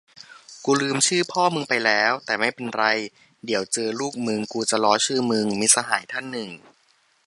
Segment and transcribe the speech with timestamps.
[0.65, 2.85] กูลืมชื่อพ่อมึงไปแล้ว แต่ไม่เป็นไร
[3.45, 6.49] เดี๋ยวเจอลูกมึงกูจะล้อชื่อมึง มิตรสหายท่านหนึ่ง